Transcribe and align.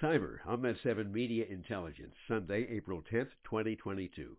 Psyber 0.00 0.40
on 0.44 0.60
Med 0.60 0.76
7 0.82 1.10
Media 1.10 1.46
Intelligence, 1.46 2.14
Sunday, 2.28 2.66
April 2.68 3.02
10th, 3.10 3.30
2022. 3.44 4.36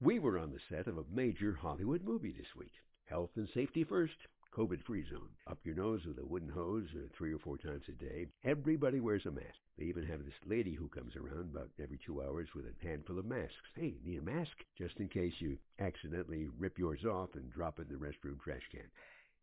We 0.00 0.18
were 0.18 0.36
on 0.36 0.50
the 0.50 0.58
set 0.68 0.88
of 0.88 0.98
a 0.98 1.04
major 1.14 1.54
Hollywood 1.54 2.02
movie 2.02 2.34
this 2.36 2.56
week. 2.56 2.72
Health 3.04 3.30
and 3.36 3.48
safety 3.54 3.84
first, 3.84 4.16
COVID 4.52 4.82
free 4.82 5.04
zone. 5.08 5.28
Up 5.48 5.58
your 5.62 5.76
nose 5.76 6.00
with 6.04 6.18
a 6.18 6.26
wooden 6.26 6.48
hose 6.48 6.88
uh, 6.96 7.06
three 7.16 7.32
or 7.32 7.38
four 7.38 7.56
times 7.56 7.84
a 7.88 7.92
day. 7.92 8.26
Everybody 8.42 8.98
wears 8.98 9.26
a 9.26 9.30
mask. 9.30 9.60
They 9.78 9.84
even 9.84 10.06
have 10.06 10.24
this 10.24 10.34
lady 10.44 10.74
who 10.74 10.88
comes 10.88 11.14
around 11.14 11.50
about 11.52 11.70
every 11.80 12.00
two 12.04 12.20
hours 12.20 12.48
with 12.56 12.64
a 12.64 12.84
handful 12.84 13.20
of 13.20 13.26
masks. 13.26 13.54
Hey, 13.76 13.94
need 14.04 14.18
a 14.18 14.22
mask? 14.22 14.56
Just 14.76 14.98
in 14.98 15.08
case 15.08 15.34
you 15.38 15.56
accidentally 15.78 16.48
rip 16.58 16.80
yours 16.80 17.04
off 17.04 17.36
and 17.36 17.52
drop 17.52 17.78
it 17.78 17.86
in 17.88 17.96
the 17.96 18.04
restroom 18.04 18.40
trash 18.42 18.66
can, 18.72 18.90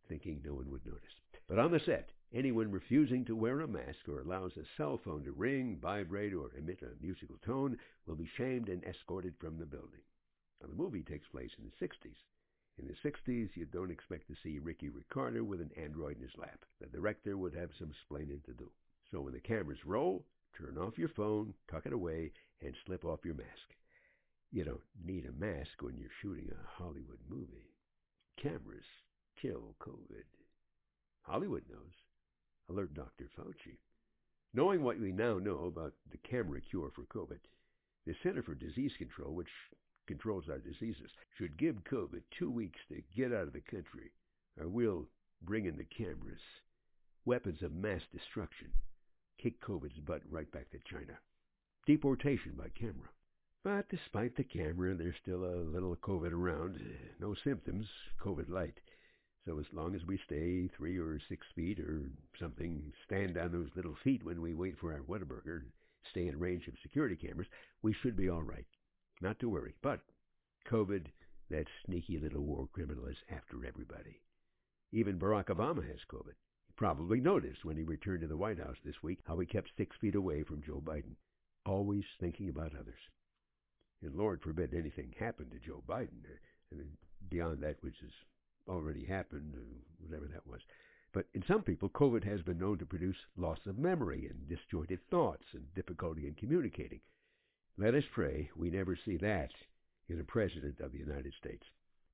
thinking 0.07 0.41
no 0.43 0.53
one 0.53 0.69
would 0.71 0.85
notice. 0.85 1.15
But 1.47 1.59
on 1.59 1.71
the 1.71 1.79
set, 1.79 2.09
anyone 2.33 2.71
refusing 2.71 3.23
to 3.25 3.35
wear 3.35 3.61
a 3.61 3.67
mask 3.67 4.07
or 4.07 4.19
allows 4.19 4.57
a 4.57 4.65
cell 4.75 4.97
phone 4.97 5.23
to 5.23 5.31
ring, 5.31 5.77
vibrate, 5.81 6.33
or 6.33 6.51
emit 6.57 6.81
a 6.81 7.01
musical 7.01 7.37
tone 7.45 7.77
will 8.05 8.15
be 8.15 8.29
shamed 8.37 8.69
and 8.69 8.83
escorted 8.83 9.35
from 9.39 9.57
the 9.57 9.65
building. 9.65 10.01
Now, 10.61 10.67
the 10.67 10.75
movie 10.75 11.03
takes 11.03 11.27
place 11.27 11.51
in 11.57 11.65
the 11.65 11.85
60s. 11.85 12.17
In 12.79 12.87
the 12.87 13.09
60s, 13.09 13.55
you 13.55 13.65
don't 13.65 13.91
expect 13.91 14.27
to 14.27 14.35
see 14.43 14.59
Ricky 14.59 14.89
Ricardo 14.89 15.43
with 15.43 15.61
an 15.61 15.71
Android 15.77 16.17
in 16.17 16.23
his 16.23 16.37
lap. 16.37 16.65
The 16.79 16.87
director 16.87 17.37
would 17.37 17.55
have 17.55 17.71
some 17.79 17.89
explaining 17.89 18.41
to 18.45 18.53
do. 18.53 18.69
So 19.09 19.21
when 19.21 19.33
the 19.33 19.39
cameras 19.39 19.85
roll, 19.85 20.25
turn 20.57 20.77
off 20.77 20.97
your 20.97 21.09
phone, 21.09 21.53
tuck 21.67 21.85
it 21.85 21.93
away, 21.93 22.31
and 22.61 22.75
slip 22.85 23.05
off 23.05 23.25
your 23.25 23.35
mask. 23.35 23.73
You 24.51 24.63
don't 24.63 24.83
need 25.03 25.25
a 25.25 25.31
mask 25.31 25.81
when 25.81 25.97
you're 25.97 26.09
shooting 26.21 26.49
a 26.51 26.67
Hollywood 26.81 27.19
movie. 27.29 27.73
Cameras 28.37 28.85
kill 29.41 29.75
COVID. 29.79 30.25
Hollywood 31.21 31.63
knows. 31.69 31.93
Alert 32.69 32.93
Dr. 32.93 33.29
Fauci. 33.37 33.77
Knowing 34.53 34.83
what 34.83 34.99
we 34.99 35.11
now 35.11 35.37
know 35.37 35.65
about 35.65 35.93
the 36.11 36.17
camera 36.29 36.59
cure 36.61 36.91
for 36.95 37.03
COVID, 37.03 37.39
the 38.05 38.15
Center 38.23 38.41
for 38.41 38.55
Disease 38.55 38.93
Control, 38.97 39.33
which 39.33 39.49
controls 40.07 40.45
our 40.49 40.59
diseases, 40.59 41.11
should 41.37 41.57
give 41.57 41.75
COVID 41.83 42.21
two 42.37 42.49
weeks 42.49 42.79
to 42.89 43.03
get 43.15 43.33
out 43.33 43.47
of 43.47 43.53
the 43.53 43.61
country, 43.61 44.11
or 44.59 44.67
we'll 44.67 45.05
bring 45.41 45.65
in 45.65 45.77
the 45.77 45.85
cameras, 45.85 46.41
weapons 47.25 47.61
of 47.61 47.73
mass 47.73 48.01
destruction, 48.11 48.67
kick 49.41 49.61
COVID's 49.61 49.99
butt 49.99 50.21
right 50.29 50.51
back 50.51 50.69
to 50.71 50.79
China. 50.89 51.17
Deportation 51.85 52.53
by 52.57 52.69
camera. 52.69 53.09
But 53.63 53.89
despite 53.89 54.35
the 54.35 54.43
camera, 54.43 54.95
there's 54.95 55.15
still 55.21 55.43
a 55.43 55.67
little 55.71 55.95
COVID 55.97 56.31
around. 56.31 56.79
No 57.19 57.35
symptoms, 57.43 57.85
COVID 58.23 58.49
light. 58.49 58.79
So 59.47 59.59
as 59.59 59.65
long 59.71 59.95
as 59.95 60.05
we 60.05 60.17
stay 60.25 60.67
three 60.67 60.97
or 60.97 61.21
six 61.29 61.47
feet 61.55 61.79
or 61.79 62.11
something, 62.37 62.91
stand 63.05 63.37
on 63.37 63.53
those 63.53 63.69
little 63.77 63.95
feet 64.03 64.21
when 64.25 64.41
we 64.41 64.53
wait 64.53 64.77
for 64.77 64.91
our 64.91 64.99
Whataburger, 64.99 65.61
stay 66.11 66.27
in 66.27 66.37
range 66.37 66.67
of 66.67 66.73
security 66.81 67.15
cameras, 67.15 67.47
we 67.81 67.93
should 67.93 68.17
be 68.17 68.27
all 68.27 68.43
right. 68.43 68.65
Not 69.21 69.39
to 69.39 69.47
worry. 69.47 69.73
But 69.81 70.01
COVID, 70.69 71.05
that 71.49 71.67
sneaky 71.85 72.19
little 72.19 72.41
war 72.41 72.67
criminal, 72.73 73.05
is 73.05 73.15
after 73.31 73.65
everybody. 73.65 74.19
Even 74.91 75.17
Barack 75.17 75.45
Obama 75.45 75.87
has 75.87 75.99
COVID. 76.11 76.35
He 76.67 76.73
probably 76.75 77.21
noticed 77.21 77.63
when 77.63 77.77
he 77.77 77.83
returned 77.83 78.21
to 78.21 78.27
the 78.27 78.35
White 78.35 78.59
House 78.59 78.77
this 78.83 79.01
week 79.01 79.19
how 79.23 79.39
he 79.39 79.45
kept 79.45 79.71
six 79.77 79.95
feet 80.01 80.15
away 80.15 80.43
from 80.43 80.61
Joe 80.61 80.81
Biden, 80.83 81.15
always 81.65 82.03
thinking 82.19 82.49
about 82.49 82.75
others. 82.75 82.99
And 84.03 84.13
Lord 84.13 84.41
forbid 84.41 84.73
anything 84.73 85.13
happened 85.17 85.51
to 85.51 85.59
Joe 85.65 85.81
Biden, 85.87 86.25
uh, 86.25 86.35
I 86.73 86.75
mean, 86.75 86.97
beyond 87.29 87.63
that 87.63 87.77
which 87.81 87.95
has 88.01 88.11
already 88.67 89.05
happened, 89.05 89.53
uh, 89.55 89.61
whatever 89.99 90.27
that 90.27 90.45
was. 90.47 90.61
But 91.13 91.27
in 91.33 91.43
some 91.47 91.63
people, 91.63 91.89
COVID 91.89 92.23
has 92.25 92.41
been 92.41 92.59
known 92.59 92.77
to 92.79 92.85
produce 92.85 93.17
loss 93.37 93.59
of 93.65 93.77
memory 93.77 94.27
and 94.27 94.47
disjointed 94.47 94.99
thoughts 95.09 95.45
and 95.53 95.73
difficulty 95.73 96.27
in 96.27 96.35
communicating. 96.35 96.99
Let 97.77 97.95
us 97.95 98.03
pray 98.13 98.49
we 98.55 98.69
never 98.69 98.95
see 99.05 99.17
that 99.17 99.51
in 100.09 100.19
a 100.19 100.23
president 100.23 100.79
of 100.79 100.91
the 100.91 100.99
United 100.99 101.33
States. 101.39 101.63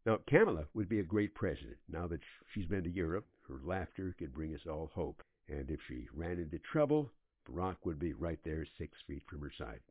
Now, 0.06 0.20
Kamala 0.28 0.68
would 0.74 0.90
be 0.90 1.00
a 1.00 1.04
great 1.04 1.34
president. 1.34 1.78
Now 1.88 2.08
that 2.08 2.22
she's 2.54 2.66
been 2.66 2.84
to 2.84 2.90
Europe, 2.90 3.26
her 3.48 3.60
laughter 3.64 4.14
could 4.18 4.34
bring 4.34 4.54
us 4.54 4.68
all 4.68 4.92
hope. 4.94 5.24
And 5.48 5.70
if 5.72 5.80
she 5.88 6.08
ran 6.14 6.40
into 6.40 6.60
trouble, 6.60 7.12
Barack 7.46 7.78
would 7.84 8.00
be 8.00 8.14
right 8.14 8.40
there 8.44 8.66
six 8.78 8.98
feet 9.08 9.24
from 9.30 9.42
her 9.42 9.52
side. 9.58 9.82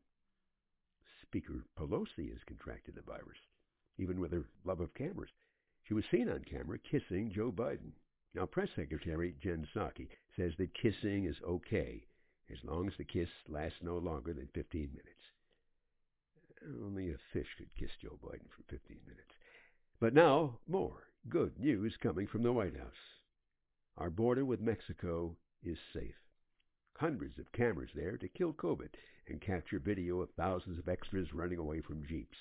Speaker 1.21 1.65
Pelosi 1.77 2.31
has 2.31 2.43
contracted 2.45 2.95
the 2.95 3.01
virus, 3.01 3.37
even 3.97 4.19
with 4.19 4.31
her 4.31 4.45
love 4.65 4.81
of 4.81 4.93
cameras. 4.93 5.31
She 5.83 5.93
was 5.93 6.05
seen 6.09 6.29
on 6.29 6.43
camera 6.43 6.79
kissing 6.79 7.31
Joe 7.31 7.51
Biden. 7.51 7.91
Now, 8.33 8.45
Press 8.45 8.69
Secretary 8.75 9.35
Jen 9.41 9.67
Psaki 9.73 10.07
says 10.35 10.53
that 10.57 10.73
kissing 10.73 11.25
is 11.25 11.41
okay 11.43 12.05
as 12.51 12.63
long 12.63 12.87
as 12.87 12.97
the 12.97 13.03
kiss 13.03 13.29
lasts 13.47 13.81
no 13.81 13.97
longer 13.97 14.33
than 14.33 14.47
15 14.53 14.89
minutes. 14.91 15.23
Only 16.83 17.11
a 17.11 17.17
fish 17.33 17.47
could 17.57 17.73
kiss 17.75 17.91
Joe 18.01 18.17
Biden 18.23 18.49
for 18.49 18.63
15 18.69 18.97
minutes. 19.05 19.33
But 19.99 20.13
now, 20.13 20.59
more 20.67 21.07
good 21.29 21.59
news 21.59 21.97
coming 21.97 22.27
from 22.27 22.43
the 22.43 22.53
White 22.53 22.77
House. 22.77 23.19
Our 23.97 24.09
border 24.09 24.45
with 24.45 24.61
Mexico 24.61 25.37
is 25.63 25.77
safe. 25.93 26.15
Hundreds 26.97 27.37
of 27.37 27.51
cameras 27.51 27.89
there 27.93 28.17
to 28.17 28.27
kill 28.27 28.53
COVID 28.53 28.89
and 29.27 29.41
capture 29.41 29.79
video 29.79 30.21
of 30.21 30.31
thousands 30.31 30.79
of 30.79 30.87
extras 30.87 31.33
running 31.33 31.59
away 31.59 31.81
from 31.81 32.05
Jeeps. 32.05 32.37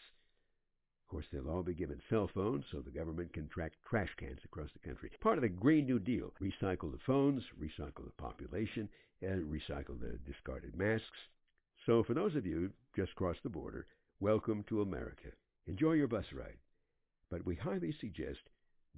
Of 1.13 1.17
course, 1.17 1.27
they'll 1.31 1.55
all 1.55 1.63
be 1.63 1.75
given 1.75 2.01
cell 2.09 2.31
phones 2.33 2.65
so 2.73 2.81
the 2.81 2.91
government 2.91 3.35
can 3.35 3.47
track 3.49 3.73
trash 3.87 4.09
cans 4.17 4.39
across 4.47 4.71
the 4.73 4.79
country. 4.79 5.11
Part 5.21 5.37
of 5.37 5.43
the 5.43 5.51
Green 5.51 5.85
New 5.85 5.99
Deal. 5.99 6.33
Recycle 6.41 6.91
the 6.91 6.99
phones, 7.07 7.43
recycle 7.61 8.07
the 8.07 8.13
population, 8.17 8.89
and 9.21 9.45
recycle 9.53 10.01
the 10.01 10.19
discarded 10.27 10.75
masks. 10.75 11.29
So 11.85 12.03
for 12.03 12.15
those 12.15 12.35
of 12.35 12.47
you 12.47 12.73
just 12.97 13.15
crossed 13.15 13.43
the 13.43 13.51
border, 13.51 13.85
Welcome 14.21 14.65
to 14.71 14.81
America. 14.81 15.29
Enjoy 15.67 15.93
your 15.93 16.09
bus 16.09 16.25
ride. 16.33 16.57
But 17.31 17.45
we 17.45 17.57
highly 17.57 17.95
suggest 18.01 18.41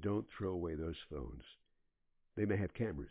don't 0.00 0.26
throw 0.38 0.52
away 0.52 0.76
those 0.76 1.02
phones. 1.10 1.42
They 2.36 2.44
may 2.44 2.58
have 2.58 2.74
cameras, 2.74 3.10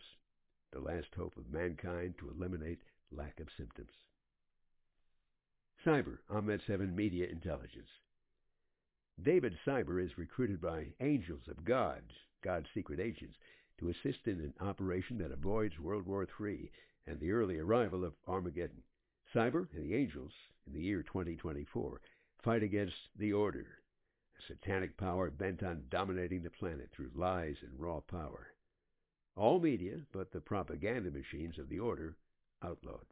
the 0.72 0.80
last 0.80 1.08
hope 1.14 1.36
of 1.36 1.52
mankind 1.52 2.14
to 2.20 2.30
eliminate 2.30 2.80
lack 3.12 3.38
of 3.38 3.48
symptoms. 3.58 3.92
Psyber, 5.84 6.20
Ahmed 6.30 6.62
7 6.66 6.96
Media 6.96 7.26
Intelligence. 7.26 7.90
David 9.22 9.56
Psyber 9.64 10.04
is 10.04 10.18
recruited 10.18 10.60
by 10.60 10.92
angels 10.98 11.46
of 11.46 11.64
God, 11.64 12.02
God's 12.42 12.68
secret 12.74 12.98
agents, 12.98 13.38
to 13.78 13.88
assist 13.88 14.26
in 14.26 14.40
an 14.40 14.54
operation 14.60 15.18
that 15.18 15.30
avoids 15.30 15.78
World 15.78 16.04
War 16.04 16.26
III 16.40 16.70
and 17.06 17.20
the 17.20 17.30
early 17.30 17.58
arrival 17.58 18.04
of 18.04 18.16
Armageddon. 18.26 18.82
Psyber 19.32 19.68
and 19.72 19.84
the 19.84 19.94
angels, 19.94 20.32
in 20.66 20.72
the 20.72 20.82
year 20.82 21.04
2024, 21.04 22.00
fight 22.42 22.64
against 22.64 22.96
the 23.16 23.32
order, 23.32 23.78
a 24.36 24.42
satanic 24.42 24.96
power 24.96 25.30
bent 25.30 25.62
on 25.62 25.86
dominating 25.90 26.42
the 26.42 26.50
planet 26.50 26.90
through 26.90 27.12
lies 27.14 27.56
and 27.62 27.78
raw 27.78 28.00
power. 28.00 28.52
All 29.36 29.60
media, 29.60 30.00
but 30.12 30.32
the 30.32 30.40
propaganda 30.40 31.12
machines 31.12 31.58
of 31.58 31.68
the 31.68 31.78
order, 31.78 32.16
outlawed. 32.62 33.06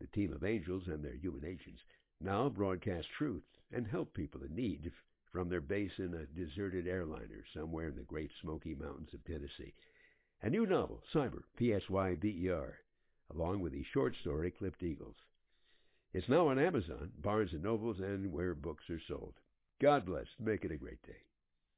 The 0.00 0.06
team 0.06 0.32
of 0.32 0.42
angels 0.42 0.84
and 0.86 1.04
their 1.04 1.16
human 1.16 1.44
agents 1.44 1.82
now 2.18 2.48
broadcast 2.48 3.08
truth 3.10 3.44
and 3.72 3.86
help 3.86 4.14
people 4.14 4.42
in 4.42 4.54
need 4.54 4.92
from 5.32 5.48
their 5.48 5.60
base 5.60 5.92
in 5.98 6.14
a 6.14 6.26
deserted 6.38 6.86
airliner 6.86 7.44
somewhere 7.54 7.88
in 7.88 7.96
the 7.96 8.02
Great 8.02 8.30
Smoky 8.40 8.74
Mountains 8.74 9.14
of 9.14 9.24
Tennessee. 9.24 9.74
A 10.42 10.50
new 10.50 10.66
novel, 10.66 11.02
Psyber, 11.14 11.42
P-S-Y-B-E-R, 11.56 12.74
along 13.34 13.60
with 13.60 13.72
the 13.72 13.84
short 13.92 14.14
story 14.20 14.50
Clipped 14.50 14.82
Eagles. 14.82 15.16
It's 16.12 16.28
now 16.28 16.48
on 16.48 16.58
Amazon, 16.58 17.10
Barnes 17.22 17.52
& 17.52 17.62
Nobles, 17.62 18.00
and 18.00 18.32
where 18.32 18.54
books 18.54 18.84
are 18.90 19.00
sold. 19.08 19.34
God 19.80 20.04
bless. 20.04 20.26
Make 20.38 20.64
it 20.64 20.72
a 20.72 20.76
great 20.76 21.02
day. 21.06 21.22